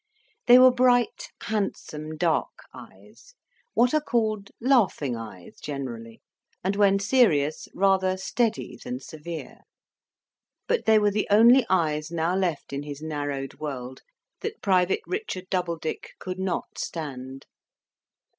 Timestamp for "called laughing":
4.01-5.15